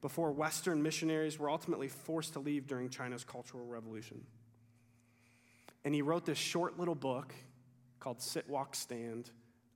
[0.00, 4.22] before Western missionaries were ultimately forced to leave during China's Cultural Revolution.
[5.84, 7.32] And he wrote this short little book
[8.04, 9.30] called Sit, Walk, Stand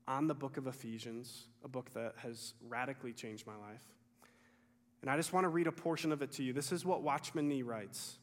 [0.07, 3.81] on the book of Ephesians, a book that has radically changed my life.
[5.01, 6.53] And I just want to read a portion of it to you.
[6.53, 8.19] This is what Watchman Nee writes.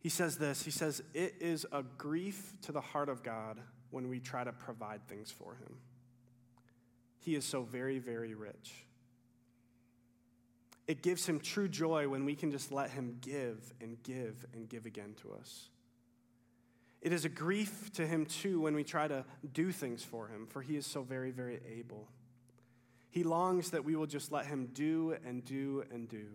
[0.00, 3.60] He says this He says, It is a grief to the heart of God
[3.90, 5.76] when we try to provide things for him.
[7.20, 8.84] He is so very, very rich.
[10.88, 14.68] It gives him true joy when we can just let him give and give and
[14.68, 15.68] give again to us.
[17.02, 20.46] It is a grief to him, too, when we try to do things for him,
[20.46, 22.08] for he is so very, very able.
[23.10, 26.26] He longs that we will just let him do and do and do.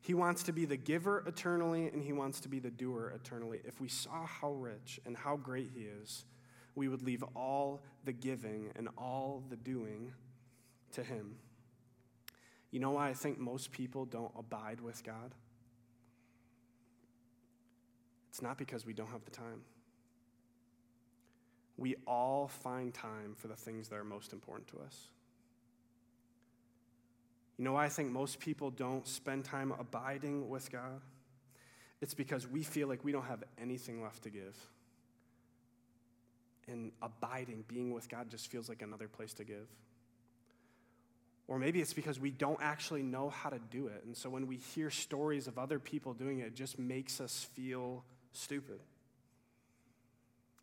[0.00, 3.60] He wants to be the giver eternally, and he wants to be the doer eternally.
[3.64, 6.24] If we saw how rich and how great he is,
[6.74, 10.12] we would leave all the giving and all the doing
[10.92, 11.36] to him.
[12.72, 15.34] You know why I think most people don't abide with God?
[18.32, 19.60] It's not because we don't have the time.
[21.76, 24.96] We all find time for the things that are most important to us.
[27.58, 31.02] You know why I think most people don't spend time abiding with God?
[32.00, 34.56] It's because we feel like we don't have anything left to give.
[36.68, 39.68] And abiding, being with God, just feels like another place to give.
[41.48, 44.04] Or maybe it's because we don't actually know how to do it.
[44.06, 47.46] And so when we hear stories of other people doing it, it just makes us
[47.52, 48.80] feel stupid.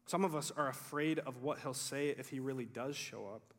[0.06, 3.54] Some of us are afraid of what he'll say if he really does show up.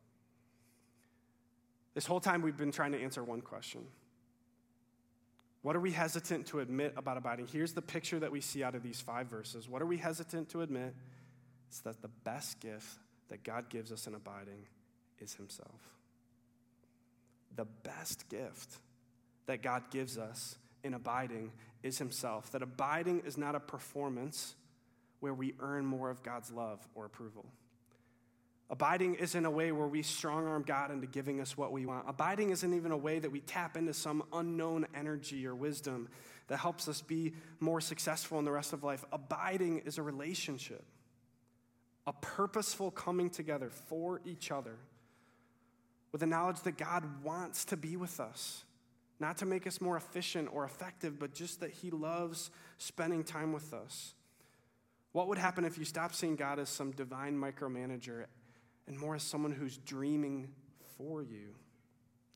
[1.93, 3.81] This whole time we've been trying to answer one question
[5.61, 7.47] What are we hesitant to admit about abiding?
[7.47, 9.69] Here's the picture that we see out of these five verses.
[9.69, 10.93] What are we hesitant to admit?
[11.69, 12.99] It's that the best gift
[13.29, 14.67] that God gives us in abiding
[15.19, 15.95] is himself
[17.55, 18.77] the best gift
[19.45, 21.51] that God gives us in abiding
[21.83, 22.51] is Himself.
[22.51, 24.55] That abiding is not a performance
[25.19, 27.45] where we earn more of God's love or approval.
[28.69, 32.05] Abiding isn't a way where we strong arm God into giving us what we want.
[32.07, 36.07] Abiding isn't even a way that we tap into some unknown energy or wisdom
[36.47, 39.03] that helps us be more successful in the rest of life.
[39.11, 40.83] Abiding is a relationship,
[42.07, 44.77] a purposeful coming together for each other
[46.11, 48.63] with the knowledge that God wants to be with us,
[49.21, 53.53] not to make us more efficient or effective, but just that He loves spending time
[53.53, 54.13] with us.
[55.13, 58.25] What would happen if you stopped seeing God as some divine micromanager
[58.87, 60.49] and more as someone who's dreaming
[60.97, 61.55] for you?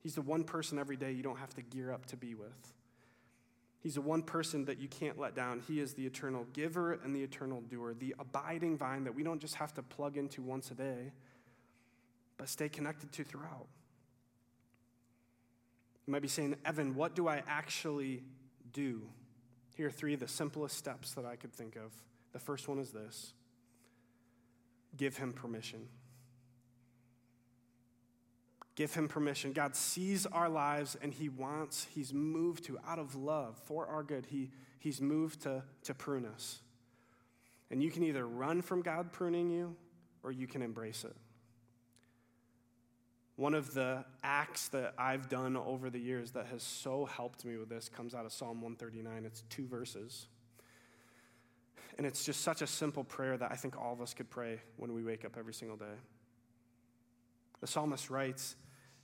[0.02, 2.74] He's the one person every day you don't have to gear up to be with.
[3.82, 5.62] He's the one person that you can't let down.
[5.68, 9.40] He is the eternal giver and the eternal doer, the abiding vine that we don't
[9.40, 11.12] just have to plug into once a day
[12.38, 13.68] but stay connected to throughout.
[16.06, 18.24] You might be saying, Evan, what do I actually
[18.72, 19.02] do?
[19.76, 21.92] Here are three of the simplest steps that I could think of.
[22.32, 23.34] The first one is this
[24.98, 25.88] give him permission.
[28.76, 29.54] Give him permission.
[29.54, 34.04] God sees our lives and he wants, he's moved to, out of love for our
[34.04, 36.60] good, he, he's moved to, to prune us.
[37.72, 39.76] And you can either run from God pruning you
[40.24, 41.16] or you can embrace it.
[43.36, 47.58] One of the acts that I've done over the years that has so helped me
[47.58, 49.26] with this comes out of Psalm 139.
[49.26, 50.28] It's two verses.
[51.98, 54.62] And it's just such a simple prayer that I think all of us could pray
[54.78, 55.96] when we wake up every single day.
[57.62, 58.56] The psalmist writes,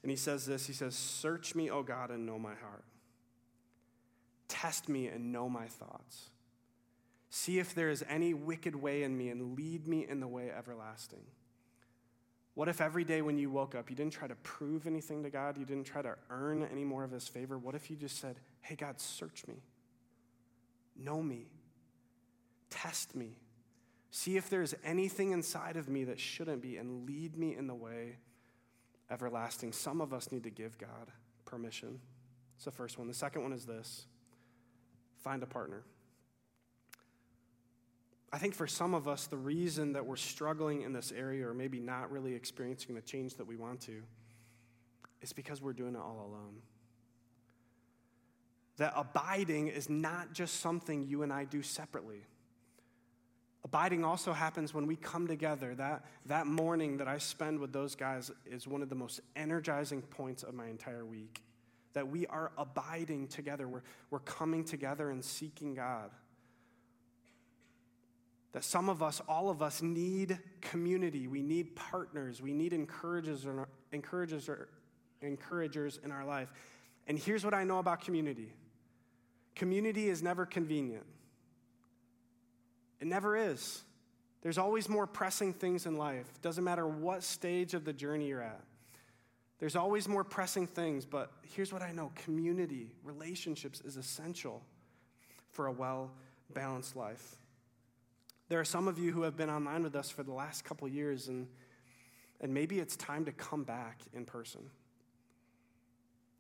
[0.04, 2.84] and he says this He says, Search me, O God, and know my heart.
[4.48, 6.30] Test me and know my thoughts.
[7.30, 10.52] See if there is any wicked way in me, and lead me in the way
[10.52, 11.24] everlasting.
[12.54, 15.30] What if every day when you woke up, you didn't try to prove anything to
[15.30, 15.58] God?
[15.58, 17.58] You didn't try to earn any more of His favor?
[17.58, 19.56] What if you just said, Hey, God, search me,
[20.98, 21.48] know me,
[22.70, 23.38] test me,
[24.12, 27.76] see if there's anything inside of me that shouldn't be, and lead me in the
[27.76, 28.18] way
[29.10, 29.72] everlasting?
[29.72, 31.12] Some of us need to give God
[31.46, 32.00] permission.
[32.58, 33.08] It's the first one.
[33.08, 34.06] The second one is this
[35.24, 35.84] find a partner.
[38.34, 41.54] I think for some of us, the reason that we're struggling in this area or
[41.54, 44.02] maybe not really experiencing the change that we want to
[45.22, 46.62] is because we're doing it all alone.
[48.78, 52.24] That abiding is not just something you and I do separately.
[53.64, 55.76] Abiding also happens when we come together.
[55.76, 60.02] That, that morning that I spend with those guys is one of the most energizing
[60.02, 61.44] points of my entire week.
[61.94, 66.10] That we are abiding together, we're, we're coming together and seeking God.
[68.54, 71.28] That some of us, all of us, need community.
[71.28, 72.42] We need partners.
[72.42, 73.46] We need encouragers,
[73.92, 74.50] encouragers,
[75.22, 76.52] encouragers in our life.
[77.08, 78.54] And here's what I know about community
[79.56, 81.06] community is never convenient.
[83.00, 83.84] It never is.
[84.42, 86.28] There's always more pressing things in life.
[86.42, 88.62] Doesn't matter what stage of the journey you're at.
[89.60, 94.64] There's always more pressing things, but here's what I know community, relationships is essential
[95.52, 96.12] for a well
[96.54, 97.36] balanced life.
[98.52, 100.86] There are some of you who have been online with us for the last couple
[100.86, 101.48] years, and,
[102.42, 104.60] and maybe it's time to come back in person.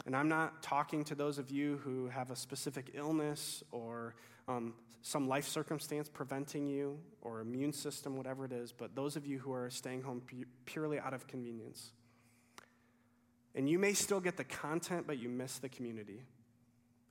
[0.05, 4.15] And I'm not talking to those of you who have a specific illness or
[4.49, 9.25] um, some life circumstance preventing you or immune system, whatever it is, but those of
[9.25, 11.93] you who are staying home pu- purely out of convenience.
[13.55, 16.25] And you may still get the content, but you miss the community.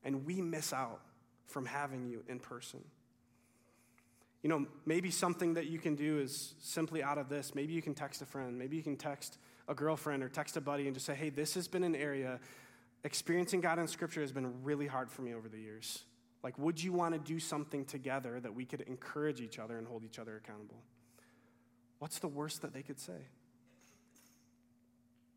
[0.05, 1.01] And we miss out
[1.47, 2.81] from having you in person.
[4.43, 7.55] You know, maybe something that you can do is simply out of this.
[7.55, 8.59] Maybe you can text a friend.
[8.59, 9.39] Maybe you can text
[9.69, 12.41] a girlfriend or text a buddy and just say, hey, this has been an area,
[13.05, 16.05] experiencing God in Scripture has been really hard for me over the years.
[16.43, 19.87] Like, would you want to do something together that we could encourage each other and
[19.87, 20.83] hold each other accountable?
[21.99, 23.29] What's the worst that they could say?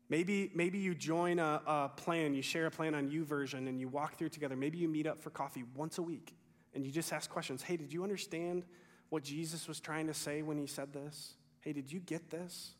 [0.08, 3.88] Maybe, maybe you join a, a plan, you share a plan on YouVersion, and you
[3.88, 4.56] walk through together.
[4.56, 6.34] Maybe you meet up for coffee once a week
[6.74, 7.62] and you just ask questions.
[7.62, 8.64] Hey, did you understand
[9.08, 11.34] what Jesus was trying to say when he said this?
[11.60, 12.72] Hey, did you get this?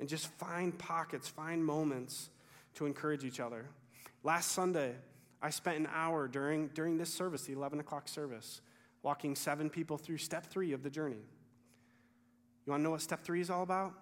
[0.00, 2.30] And just find pockets, find moments
[2.74, 3.66] to encourage each other.
[4.24, 4.94] Last Sunday,
[5.40, 8.60] I spent an hour during, during this service, the 11 o'clock service,
[9.02, 11.24] walking seven people through step three of the journey.
[12.64, 13.92] You want to know what step three is all about?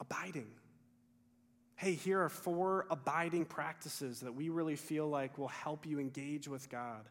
[0.00, 0.48] Abiding.
[1.76, 6.48] Hey, here are four abiding practices that we really feel like will help you engage
[6.48, 7.08] with God.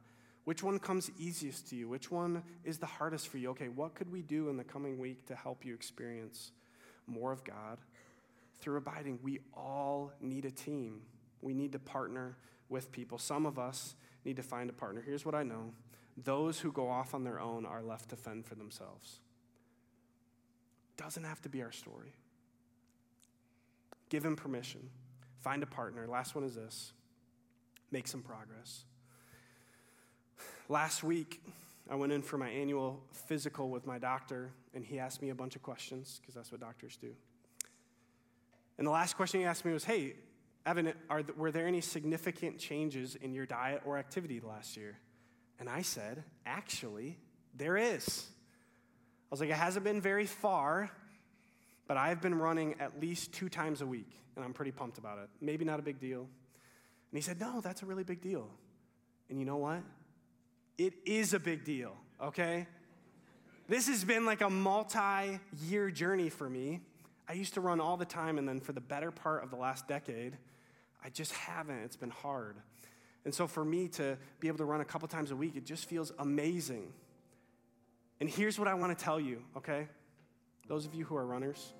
[0.48, 1.89] Which one comes easiest to you?
[1.89, 3.50] Which one is the hardest for you?
[3.50, 6.54] Okay, what could we do in the coming week to help you experience
[7.06, 7.80] more of God
[8.62, 9.20] through abiding?
[9.22, 11.02] We all need a team.
[11.41, 12.38] We need to partner
[12.70, 13.18] with people.
[13.18, 15.04] Some of us need to find a partner.
[15.06, 15.74] Here's what I know
[16.16, 19.20] those who go off on their own are left to fend for themselves.
[20.95, 22.14] Doesn't have to be our story.
[24.08, 24.91] Give him permission.
[25.41, 26.08] Find a partner.
[26.08, 26.93] Last one is this
[27.91, 28.86] make some progress.
[30.70, 31.41] Last week,
[31.89, 35.36] I went in for my annual physical with my doctor, and he asked me a
[35.36, 37.15] bunch of questions because that's what doctors do.
[38.78, 40.15] And the last question he asked me was Hey,
[40.65, 44.97] Evan, are, were there any significant changes in your diet or activity last year?
[45.57, 47.18] And I said, Actually,
[47.55, 48.26] there is.
[48.28, 50.91] I was like, It hasn't been very far,
[51.88, 55.20] but I've been running at least two times a week, and I'm pretty pumped about
[55.20, 55.30] it.
[55.39, 56.20] Maybe not a big deal.
[56.20, 58.49] And he said, No, that's a really big deal.
[59.30, 59.82] And you know what?
[60.78, 62.68] It is a big deal, okay?
[63.68, 66.82] This has been like a multi year journey for me.
[67.28, 69.58] I used to run all the time, and then for the better part of the
[69.58, 70.38] last decade,
[71.04, 71.80] I just haven't.
[71.80, 72.56] It's been hard.
[73.26, 75.66] And so for me to be able to run a couple times a week, it
[75.66, 76.94] just feels amazing.
[78.22, 79.88] And here's what I want to tell you, okay?
[80.68, 81.74] Those of you who are runners,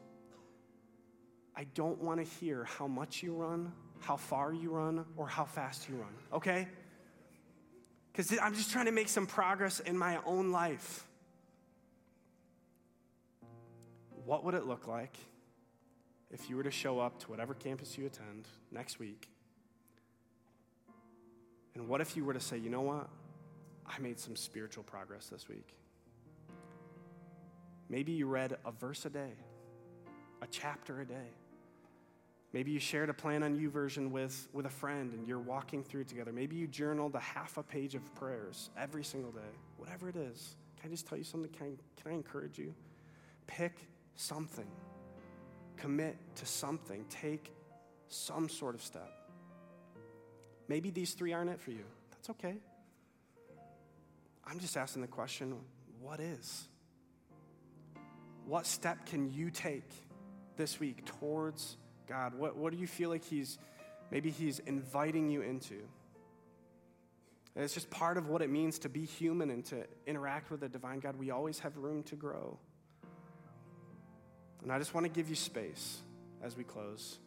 [1.56, 5.45] I don't want to hear how much you run, how far you run, or how
[5.45, 6.68] fast you run, okay?
[8.18, 11.05] Because I'm just trying to make some progress in my own life.
[14.26, 15.15] What would it look like
[16.32, 19.30] if you were to show up to whatever campus you attend next week?
[21.76, 23.07] And what if you were to say, you know what?
[23.86, 25.78] I made some spiritual progress this week.
[27.88, 29.34] Maybe you read a verse a day,
[30.41, 31.36] a chapter a day.
[32.54, 36.06] Maybe you shared a plan on YouVersion with, with a friend and you're walking through
[36.06, 36.32] together.
[36.32, 39.54] Maybe you journaled a half a page of prayers every single day.
[39.78, 41.52] Whatever it is, can I just tell you something?
[41.52, 42.74] Can I, can I encourage you?
[43.48, 43.74] Pick
[44.16, 44.68] something
[45.78, 47.54] commit to something, take
[48.10, 49.12] some sort of step.
[50.68, 51.86] Maybe these three aren't it for you.
[52.12, 52.56] That's okay.
[54.45, 55.56] I'm just asking the question
[56.02, 56.68] what is?
[58.45, 59.89] What step can you take
[60.56, 61.78] this week towards
[62.08, 62.36] God?
[62.36, 63.58] What, what do you feel like He's
[64.12, 65.76] maybe He's inviting you into?
[67.55, 70.62] And it's just part of what it means to be human and to interact with
[70.62, 71.18] a divine God.
[71.18, 72.60] We always have room to grow.
[74.62, 75.97] And I just want to give you space
[76.43, 77.18] as we close.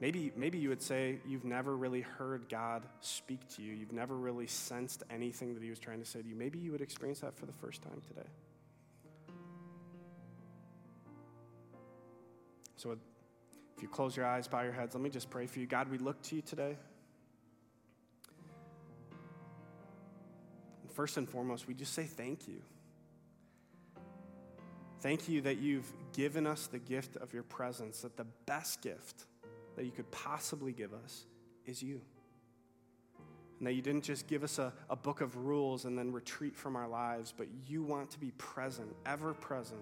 [0.00, 3.72] Maybe, maybe you would say you've never really heard God speak to you.
[3.72, 6.34] You've never really sensed anything that He was trying to say to you.
[6.34, 8.28] Maybe you would experience that for the first time today.
[12.82, 12.96] So,
[13.76, 15.68] if you close your eyes, bow your heads, let me just pray for you.
[15.68, 16.76] God, we look to you today.
[20.92, 22.60] First and foremost, we just say thank you.
[25.00, 29.26] Thank you that you've given us the gift of your presence, that the best gift
[29.76, 31.26] that you could possibly give us
[31.66, 32.00] is you.
[33.60, 36.56] And that you didn't just give us a, a book of rules and then retreat
[36.56, 39.78] from our lives, but you want to be present, ever present.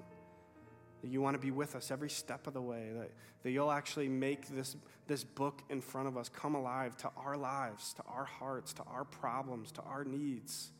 [1.02, 2.90] That you want to be with us every step of the way.
[2.94, 3.10] That,
[3.42, 4.76] that you'll actually make this,
[5.06, 8.82] this book in front of us come alive to our lives, to our hearts, to
[8.84, 10.70] our problems, to our needs.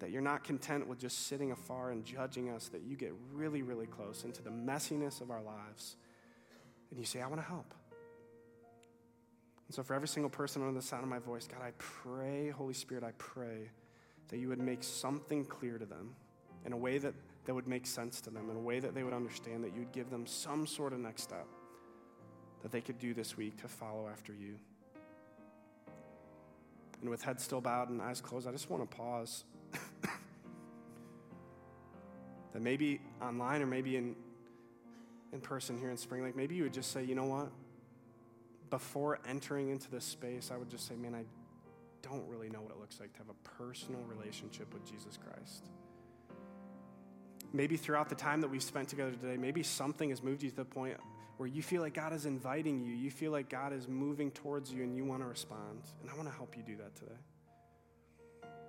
[0.00, 3.62] That you're not content with just sitting afar and judging us, that you get really,
[3.62, 5.96] really close into the messiness of our lives
[6.90, 7.74] and you say, I want to help.
[9.66, 12.50] And so, for every single person under the sound of my voice, God, I pray,
[12.50, 13.70] Holy Spirit, I pray
[14.28, 16.14] that you would make something clear to them
[16.64, 17.14] in a way that,
[17.46, 19.92] that would make sense to them, in a way that they would understand, that you'd
[19.92, 21.46] give them some sort of next step
[22.62, 24.56] that they could do this week to follow after you.
[27.00, 29.44] And with head still bowed and eyes closed, I just want to pause.
[32.52, 34.16] that maybe online or maybe in
[35.32, 37.50] in person here in Spring Lake, maybe you would just say, you know what?
[38.70, 41.24] Before entering into this space, I would just say, man, I
[42.02, 45.68] don't really know what it looks like to have a personal relationship with Jesus Christ.
[47.52, 50.56] Maybe throughout the time that we've spent together today, maybe something has moved you to
[50.56, 50.96] the point
[51.36, 54.72] where you feel like God is inviting you, you feel like God is moving towards
[54.72, 55.82] you, and you want to respond.
[56.00, 57.18] And I want to help you do that today.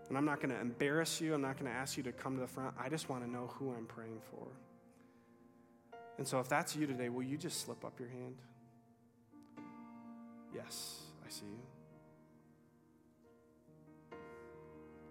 [0.09, 2.35] And I'm not going to embarrass you, I'm not going to ask you to come
[2.35, 2.75] to the front.
[2.79, 4.47] I just want to know who I'm praying for.
[6.17, 8.35] And so, if that's you today, will you just slip up your hand?
[10.53, 11.59] Yes, I see you.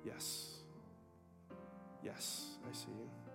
[0.05, 0.55] Yes.
[2.03, 3.26] Yes, I see you.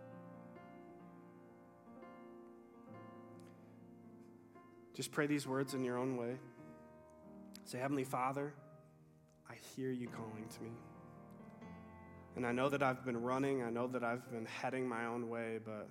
[4.94, 6.38] Just pray these words in your own way.
[7.66, 8.54] Say, Heavenly Father,
[9.50, 10.72] I hear you calling to me.
[12.36, 15.30] And I know that I've been running, I know that I've been heading my own
[15.30, 15.90] way, but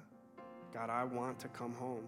[0.72, 2.05] God, I want to come home.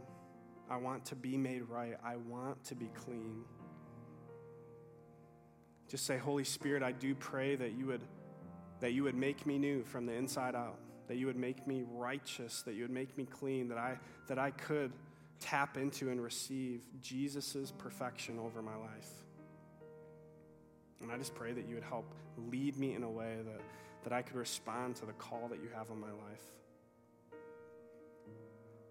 [0.70, 1.96] I want to be made right.
[2.04, 3.44] I want to be clean.
[5.88, 8.02] Just say, Holy Spirit, I do pray that you would
[8.80, 10.76] that you would make me new from the inside out,
[11.06, 14.38] that you would make me righteous, that you would make me clean, that I that
[14.38, 14.92] I could
[15.42, 19.10] tap into and receive Jesus' perfection over my life.
[21.02, 22.14] And I just pray that you would help
[22.50, 23.60] lead me in a way that,
[24.04, 26.42] that I could respond to the call that you have on my life.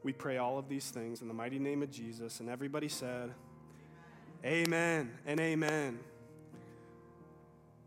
[0.03, 2.39] We pray all of these things in the mighty name of Jesus.
[2.39, 3.33] And everybody said,
[4.43, 5.99] Amen, amen and amen.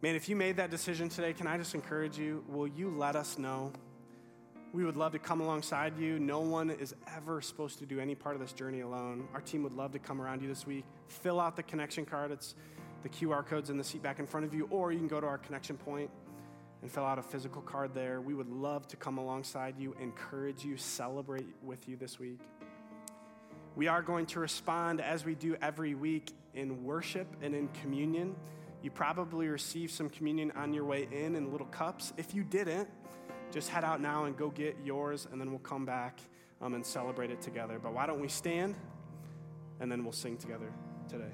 [0.01, 2.45] Man, if you made that decision today, can I just encourage you?
[2.49, 3.73] Will you let us know?
[4.75, 6.19] We would love to come alongside you.
[6.19, 9.29] No one is ever supposed to do any part of this journey alone.
[9.33, 10.85] Our team would love to come around you this week.
[11.07, 12.33] Fill out the connection card.
[12.33, 12.57] It's
[13.05, 15.21] the QR codes in the seat back in front of you, or you can go
[15.21, 16.11] to our connection point
[16.83, 18.21] and fill out a physical card there.
[18.21, 22.41] We would love to come alongside you, encourage you, celebrate with you this week.
[23.77, 28.35] We are going to respond as we do every week in worship and in communion.
[28.83, 32.13] You probably received some communion on your way in in little cups.
[32.17, 32.89] If you didn't,
[33.55, 36.19] just head out now and go get yours, and then we'll come back
[36.61, 37.79] um, and celebrate it together.
[37.81, 38.75] But why don't we stand
[39.79, 40.73] and then we'll sing together
[41.09, 41.33] today?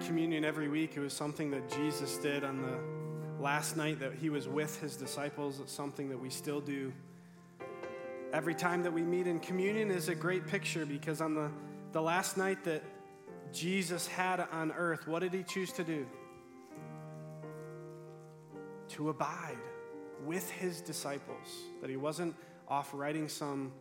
[0.00, 0.96] Communion every week.
[0.96, 4.96] It was something that Jesus did on the last night that he was with his
[4.96, 5.60] disciples.
[5.60, 6.92] It's something that we still do.
[8.32, 11.50] Every time that we meet in communion is a great picture because on the,
[11.92, 12.82] the last night that
[13.52, 16.06] Jesus had on earth, what did he choose to do?
[18.90, 19.58] To abide
[20.24, 21.48] with his disciples.
[21.80, 22.34] That he wasn't
[22.68, 23.72] off writing some,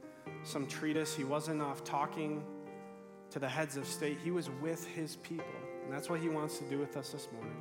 [0.43, 2.43] some treatise, he wasn't off talking
[3.29, 4.17] to the heads of state.
[4.23, 5.45] He was with his people.
[5.89, 7.57] And that's what he wants to do with us this morning.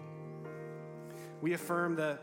[1.41, 2.23] We affirm that,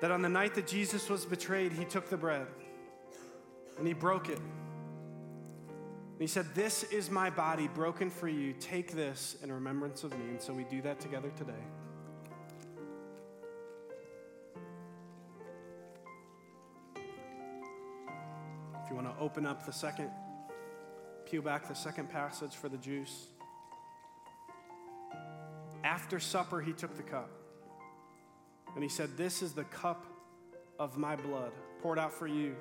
[0.00, 2.46] that on the night that Jesus was betrayed, he took the bread
[3.76, 4.38] and he broke it.
[4.38, 8.54] And he said, This is my body broken for you.
[8.54, 10.30] Take this in remembrance of me.
[10.30, 11.52] And so we do that together today.
[18.82, 20.08] If you want to open up the second
[21.26, 23.26] peel back the second passage for the juice.
[25.84, 27.30] After supper, he took the cup.
[28.74, 30.06] And he said, This is the cup
[30.78, 31.52] of my blood,
[31.82, 32.54] poured out for you.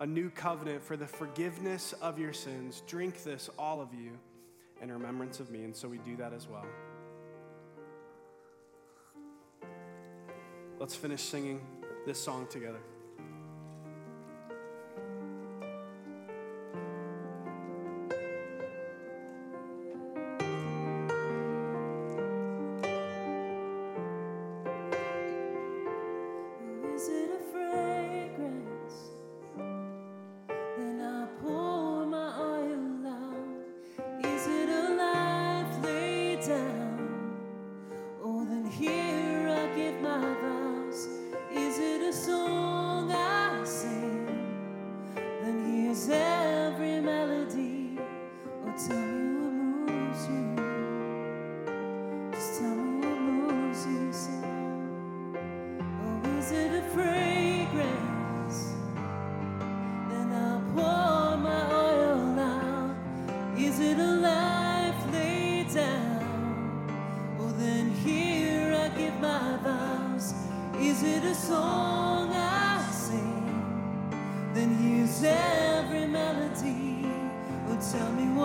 [0.00, 2.82] A new covenant for the forgiveness of your sins.
[2.86, 4.12] Drink this, all of you,
[4.80, 5.64] in remembrance of me.
[5.64, 6.66] And so we do that as well.
[10.78, 11.60] Let's finish singing
[12.06, 12.80] this song together.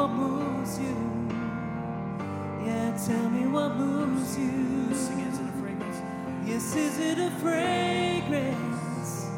[0.05, 0.95] What moves you.
[2.63, 4.93] Yeah, tell me what moves you.
[4.93, 5.99] Sing it, is it a fragrance?
[6.45, 9.29] Yes, is it a fragrance?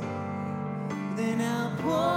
[1.15, 2.16] Then I'll pour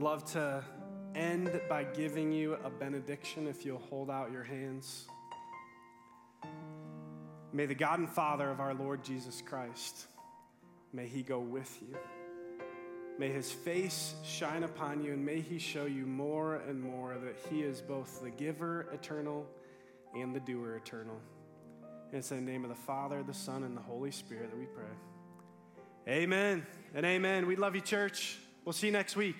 [0.00, 0.64] I'd love to
[1.14, 5.06] end by giving you a benediction if you'll hold out your hands.
[7.52, 10.06] May the God and Father of our Lord Jesus Christ,
[10.94, 11.98] may he go with you.
[13.18, 17.36] May his face shine upon you, and may he show you more and more that
[17.50, 19.46] he is both the giver eternal
[20.14, 21.20] and the doer eternal.
[22.08, 24.58] And it's in the name of the Father, the Son, and the Holy Spirit that
[24.58, 24.94] we pray.
[26.08, 27.46] Amen and amen.
[27.46, 28.38] We love you, church.
[28.64, 29.36] We'll see you next week.